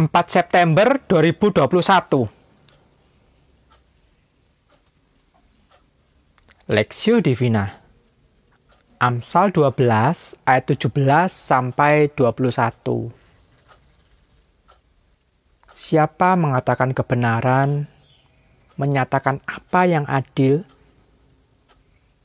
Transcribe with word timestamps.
4 0.00 0.08
September 0.32 0.96
2021 1.04 2.24
Lexio 6.72 7.20
Divina. 7.20 7.68
Amsal 8.96 9.52
12 9.52 10.40
ayat 10.48 10.64
17 10.72 10.88
sampai 11.28 12.08
21 12.16 13.12
Siapa 15.76 16.32
mengatakan 16.32 16.96
kebenaran, 16.96 17.84
menyatakan 18.80 19.44
apa 19.44 19.84
yang 19.84 20.08
adil, 20.08 20.64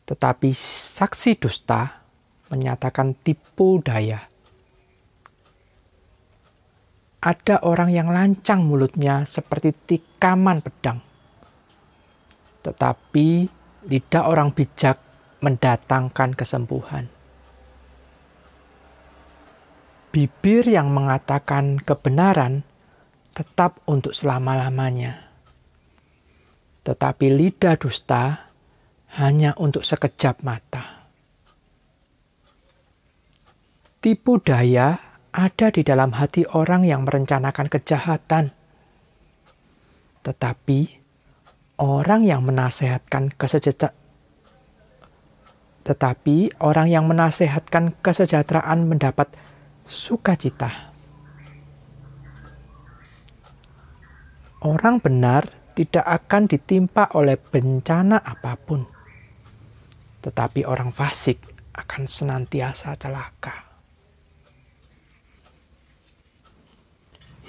tetapi 0.08 0.56
saksi 0.96 1.44
dusta 1.44 2.08
menyatakan 2.48 3.12
tipu 3.20 3.84
daya. 3.84 4.32
Ada 7.26 7.66
orang 7.66 7.90
yang 7.90 8.14
lancang 8.14 8.62
mulutnya 8.62 9.26
seperti 9.26 9.74
tikaman 9.74 10.62
pedang, 10.62 11.02
tetapi 12.62 13.50
lidah 13.90 14.30
orang 14.30 14.54
bijak 14.54 15.02
mendatangkan 15.42 16.38
kesembuhan. 16.38 17.10
Bibir 20.14 20.70
yang 20.70 20.94
mengatakan 20.94 21.82
kebenaran 21.82 22.62
tetap 23.34 23.82
untuk 23.90 24.14
selama-lamanya. 24.14 25.28
Tetapi 26.86 27.26
lidah 27.34 27.76
dusta 27.76 28.54
hanya 29.18 29.58
untuk 29.58 29.82
sekejap 29.82 30.40
mata. 30.46 31.10
Tipu 34.00 34.38
daya 34.40 35.05
ada 35.36 35.68
di 35.68 35.84
dalam 35.84 36.16
hati 36.16 36.48
orang 36.56 36.88
yang 36.88 37.04
merencanakan 37.04 37.68
kejahatan. 37.68 38.56
Tetapi 40.24 40.80
orang 41.84 42.24
yang 42.24 42.48
menasehatkan 42.48 43.36
kesejahteraan 43.36 44.06
tetapi 45.86 46.50
orang 46.66 46.90
yang 46.90 47.06
menasehatkan 47.06 47.94
kesejahteraan 48.02 48.90
mendapat 48.90 49.30
sukacita. 49.86 50.90
Orang 54.66 54.98
benar 54.98 55.46
tidak 55.78 56.02
akan 56.02 56.50
ditimpa 56.50 57.14
oleh 57.14 57.38
bencana 57.38 58.18
apa 58.18 58.58
pun, 58.58 58.82
tetapi 60.26 60.66
orang 60.66 60.90
fasik 60.90 61.38
akan 61.78 62.10
senantiasa 62.10 62.98
celaka. 62.98 63.65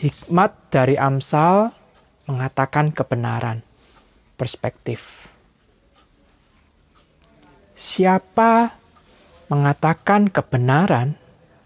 Hikmat 0.07 0.71
dari 0.71 0.95
Amsal 0.95 1.75
mengatakan 2.31 2.95
kebenaran 2.95 3.67
perspektif. 4.39 5.27
Siapa 7.75 8.71
mengatakan 9.51 10.31
kebenaran, 10.31 11.19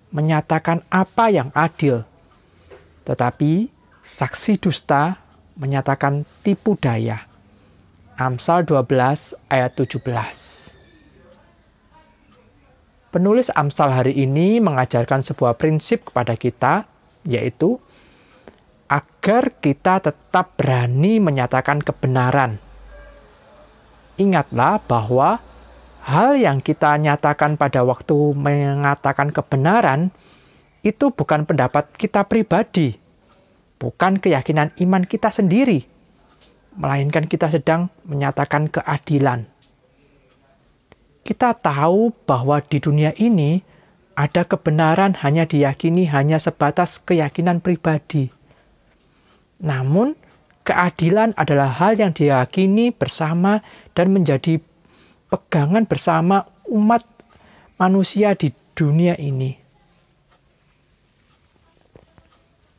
menyatakan 0.08 0.80
apa 0.88 1.28
yang 1.28 1.52
adil, 1.52 2.08
tetapi 3.04 3.68
saksi 4.00 4.56
dusta 4.56 5.20
menyatakan 5.60 6.24
tipu 6.40 6.80
daya. 6.80 7.28
Amsal 8.16 8.64
12 8.64 9.36
ayat 9.52 9.76
17. 9.76 10.00
Penulis 13.12 13.52
Amsal 13.52 13.92
hari 13.92 14.16
ini 14.16 14.64
mengajarkan 14.64 15.20
sebuah 15.20 15.60
prinsip 15.60 16.08
kepada 16.08 16.40
kita, 16.40 16.88
yaitu 17.28 17.76
agar 18.90 19.54
kita 19.62 20.02
tetap 20.02 20.58
berani 20.58 21.22
menyatakan 21.22 21.78
kebenaran. 21.78 22.58
Ingatlah 24.18 24.82
bahwa 24.82 25.38
hal 26.02 26.34
yang 26.34 26.58
kita 26.58 26.98
nyatakan 26.98 27.54
pada 27.54 27.86
waktu 27.86 28.34
mengatakan 28.34 29.30
kebenaran 29.30 30.10
itu 30.82 31.14
bukan 31.14 31.46
pendapat 31.46 31.86
kita 31.94 32.26
pribadi, 32.26 32.98
bukan 33.78 34.18
keyakinan 34.18 34.74
iman 34.82 35.06
kita 35.06 35.30
sendiri, 35.30 35.86
melainkan 36.74 37.30
kita 37.30 37.46
sedang 37.46 37.94
menyatakan 38.02 38.66
keadilan. 38.66 39.46
Kita 41.22 41.54
tahu 41.54 42.10
bahwa 42.26 42.58
di 42.58 42.82
dunia 42.82 43.14
ini 43.14 43.62
ada 44.18 44.42
kebenaran 44.42 45.14
hanya 45.22 45.46
diyakini 45.46 46.10
hanya 46.10 46.42
sebatas 46.42 46.98
keyakinan 46.98 47.62
pribadi 47.62 48.39
namun, 49.60 50.16
keadilan 50.64 51.36
adalah 51.36 51.68
hal 51.76 52.00
yang 52.00 52.16
diyakini 52.16 52.96
bersama 52.96 53.60
dan 53.92 54.12
menjadi 54.16 54.60
pegangan 55.28 55.84
bersama 55.84 56.48
umat 56.72 57.04
manusia 57.76 58.32
di 58.32 58.50
dunia 58.72 59.14
ini. 59.20 59.60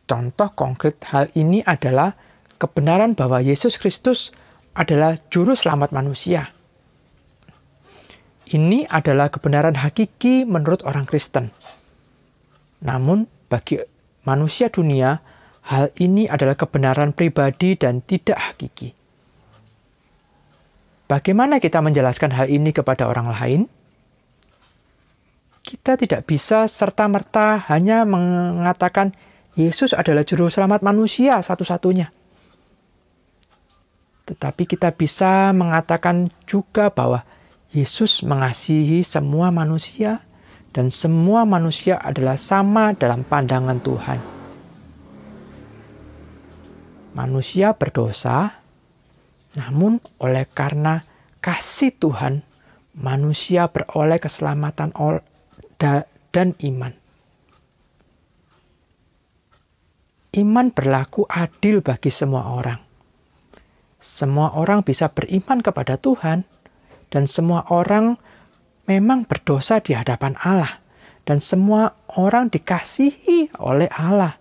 Contoh 0.10 0.50
konkret 0.52 1.00
hal 1.08 1.32
ini 1.38 1.64
adalah 1.64 2.18
kebenaran 2.60 3.16
bahwa 3.16 3.40
Yesus 3.40 3.80
Kristus 3.80 4.36
adalah 4.76 5.16
juru 5.32 5.56
selamat 5.56 5.96
manusia. 5.96 6.52
Ini 8.52 8.84
adalah 8.92 9.32
kebenaran 9.32 9.80
hakiki 9.80 10.44
menurut 10.44 10.84
orang 10.84 11.08
Kristen. 11.08 11.56
Namun, 12.84 13.32
bagi 13.48 13.80
manusia 14.28 14.68
dunia, 14.68 15.24
Hal 15.62 15.94
ini 16.02 16.26
adalah 16.26 16.58
kebenaran 16.58 17.14
pribadi 17.14 17.78
dan 17.78 18.02
tidak 18.02 18.38
hakiki. 18.42 18.98
Bagaimana 21.06 21.62
kita 21.62 21.84
menjelaskan 21.84 22.34
hal 22.34 22.48
ini 22.50 22.74
kepada 22.74 23.06
orang 23.06 23.30
lain? 23.30 23.62
Kita 25.62 26.00
tidak 26.00 26.26
bisa 26.26 26.66
serta-merta 26.66 27.70
hanya 27.70 28.08
mengatakan 28.08 29.14
Yesus 29.54 29.92
adalah 29.94 30.26
juru 30.26 30.48
selamat 30.48 30.82
manusia 30.82 31.38
satu-satunya. 31.44 32.10
Tetapi 34.26 34.64
kita 34.64 34.96
bisa 34.96 35.52
mengatakan 35.52 36.32
juga 36.48 36.88
bahwa 36.88 37.28
Yesus 37.76 38.24
mengasihi 38.24 39.04
semua 39.04 39.52
manusia 39.52 40.24
dan 40.72 40.88
semua 40.88 41.44
manusia 41.44 42.00
adalah 42.00 42.40
sama 42.40 42.96
dalam 42.96 43.28
pandangan 43.28 43.80
Tuhan 43.84 44.31
manusia 47.12 47.76
berdosa, 47.76 48.64
namun 49.60 50.00
oleh 50.20 50.48
karena 50.48 51.04
kasih 51.44 51.92
Tuhan, 51.96 52.44
manusia 52.96 53.68
beroleh 53.68 54.20
keselamatan 54.20 54.96
dan 56.32 56.48
iman. 56.60 56.94
Iman 60.32 60.72
berlaku 60.72 61.28
adil 61.28 61.84
bagi 61.84 62.08
semua 62.08 62.56
orang. 62.56 62.80
Semua 64.00 64.56
orang 64.56 64.82
bisa 64.82 65.12
beriman 65.12 65.60
kepada 65.60 66.00
Tuhan, 66.00 66.48
dan 67.12 67.24
semua 67.28 67.68
orang 67.68 68.16
memang 68.88 69.28
berdosa 69.28 69.84
di 69.84 69.92
hadapan 69.92 70.40
Allah, 70.40 70.80
dan 71.28 71.44
semua 71.44 72.00
orang 72.16 72.48
dikasihi 72.48 73.60
oleh 73.60 73.92
Allah. 73.92 74.41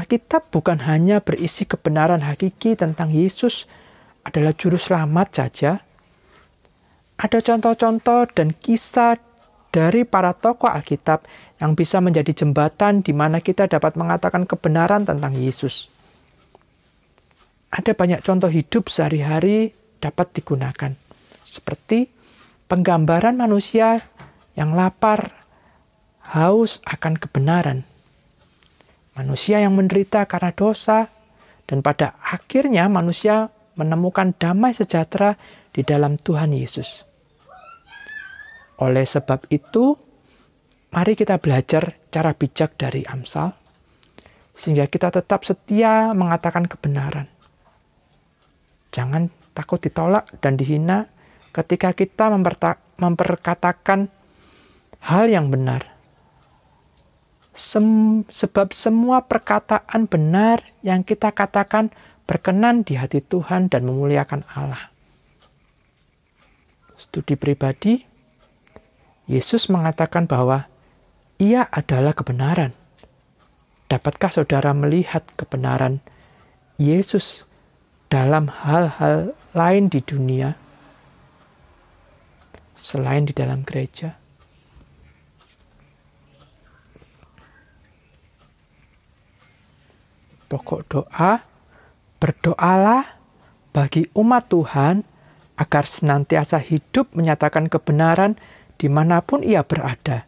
Alkitab 0.00 0.48
bukan 0.48 0.80
hanya 0.88 1.20
berisi 1.20 1.68
kebenaran 1.68 2.24
hakiki 2.24 2.72
tentang 2.72 3.12
Yesus 3.12 3.68
adalah 4.24 4.56
juru 4.56 4.80
selamat 4.80 5.28
saja. 5.28 5.76
Ada 7.20 7.44
contoh-contoh 7.44 8.32
dan 8.32 8.56
kisah 8.56 9.20
dari 9.68 10.08
para 10.08 10.32
tokoh 10.32 10.72
Alkitab 10.72 11.28
yang 11.60 11.76
bisa 11.76 12.00
menjadi 12.00 12.32
jembatan 12.32 13.04
di 13.04 13.12
mana 13.12 13.44
kita 13.44 13.68
dapat 13.68 14.00
mengatakan 14.00 14.48
kebenaran 14.48 15.04
tentang 15.04 15.36
Yesus. 15.36 15.92
Ada 17.68 17.92
banyak 17.92 18.24
contoh 18.24 18.48
hidup 18.48 18.88
sehari-hari 18.88 19.76
dapat 20.00 20.32
digunakan, 20.32 20.96
seperti 21.44 22.08
penggambaran 22.72 23.36
manusia 23.36 24.00
yang 24.56 24.72
lapar, 24.72 25.44
haus 26.32 26.80
akan 26.88 27.20
kebenaran 27.20 27.89
manusia 29.14 29.62
yang 29.62 29.74
menderita 29.74 30.26
karena 30.26 30.54
dosa, 30.54 31.10
dan 31.66 31.82
pada 31.82 32.18
akhirnya 32.18 32.90
manusia 32.90 33.50
menemukan 33.78 34.34
damai 34.34 34.74
sejahtera 34.74 35.38
di 35.70 35.86
dalam 35.86 36.18
Tuhan 36.18 36.50
Yesus. 36.50 37.06
Oleh 38.82 39.06
sebab 39.06 39.46
itu, 39.52 39.94
mari 40.90 41.14
kita 41.14 41.38
belajar 41.38 42.00
cara 42.10 42.34
bijak 42.34 42.74
dari 42.74 43.06
Amsal, 43.06 43.54
sehingga 44.56 44.90
kita 44.90 45.14
tetap 45.14 45.46
setia 45.46 46.10
mengatakan 46.10 46.66
kebenaran. 46.66 47.30
Jangan 48.90 49.30
takut 49.54 49.78
ditolak 49.78 50.26
dan 50.42 50.58
dihina 50.58 51.06
ketika 51.54 51.94
kita 51.94 52.30
memperkatakan 52.98 54.10
hal 55.06 55.24
yang 55.30 55.48
benar 55.48 55.99
Sem 57.60 58.24
sebab 58.24 58.72
semua 58.72 59.28
perkataan 59.28 60.08
benar 60.08 60.64
yang 60.80 61.04
kita 61.04 61.28
katakan 61.28 61.92
berkenan 62.24 62.88
di 62.88 62.96
hati 62.96 63.20
Tuhan 63.20 63.68
dan 63.68 63.84
memuliakan 63.84 64.48
Allah. 64.56 64.88
Studi 66.96 67.36
pribadi, 67.36 68.00
Yesus 69.28 69.68
mengatakan 69.68 70.24
bahwa 70.24 70.72
ia 71.36 71.68
adalah 71.68 72.16
kebenaran. 72.16 72.72
Dapatkah 73.92 74.32
saudara 74.32 74.72
melihat 74.72 75.28
kebenaran 75.36 76.00
Yesus 76.80 77.44
dalam 78.08 78.48
hal-hal 78.48 79.36
lain 79.52 79.92
di 79.92 80.00
dunia 80.00 80.56
selain 82.72 83.28
di 83.28 83.36
dalam 83.36 83.68
gereja? 83.68 84.16
Pokok 90.50 90.82
doa, 90.90 91.46
berdoalah 92.18 93.06
bagi 93.70 94.10
umat 94.18 94.50
Tuhan 94.50 95.06
agar 95.54 95.86
senantiasa 95.86 96.58
hidup 96.58 97.14
menyatakan 97.14 97.70
kebenaran 97.70 98.34
di 98.74 98.90
mana 98.90 99.22
pun 99.22 99.46
ia 99.46 99.62
berada, 99.62 100.26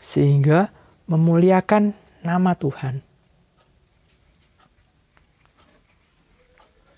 sehingga 0.00 0.72
memuliakan 1.04 1.92
nama 2.24 2.56
Tuhan. 2.56 3.07